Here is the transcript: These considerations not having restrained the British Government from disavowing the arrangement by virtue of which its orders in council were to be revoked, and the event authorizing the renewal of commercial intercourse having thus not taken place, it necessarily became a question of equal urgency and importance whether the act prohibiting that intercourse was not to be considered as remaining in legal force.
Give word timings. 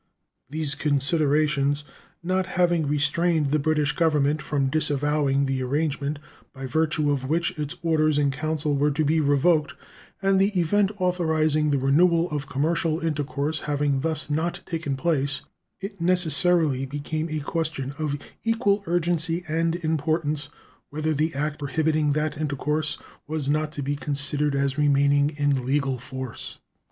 These 0.49 0.73
considerations 0.73 1.83
not 2.23 2.47
having 2.57 2.87
restrained 2.87 3.51
the 3.51 3.59
British 3.59 3.91
Government 3.91 4.41
from 4.41 4.65
disavowing 4.65 5.45
the 5.45 5.61
arrangement 5.61 6.17
by 6.53 6.65
virtue 6.65 7.11
of 7.11 7.29
which 7.29 7.51
its 7.59 7.75
orders 7.83 8.17
in 8.17 8.31
council 8.31 8.75
were 8.75 8.89
to 8.89 9.05
be 9.05 9.19
revoked, 9.21 9.75
and 10.19 10.41
the 10.41 10.59
event 10.59 10.89
authorizing 10.97 11.69
the 11.69 11.77
renewal 11.77 12.31
of 12.31 12.49
commercial 12.49 12.99
intercourse 12.99 13.59
having 13.59 13.99
thus 13.99 14.27
not 14.27 14.61
taken 14.65 14.95
place, 14.97 15.41
it 15.79 16.01
necessarily 16.01 16.87
became 16.87 17.29
a 17.29 17.39
question 17.39 17.93
of 17.99 18.17
equal 18.43 18.83
urgency 18.87 19.43
and 19.47 19.75
importance 19.85 20.49
whether 20.89 21.13
the 21.13 21.31
act 21.35 21.59
prohibiting 21.59 22.13
that 22.13 22.39
intercourse 22.39 22.97
was 23.27 23.47
not 23.47 23.71
to 23.71 23.83
be 23.83 23.95
considered 23.95 24.55
as 24.55 24.79
remaining 24.79 25.29
in 25.37 25.63
legal 25.63 25.99
force. 25.99 26.57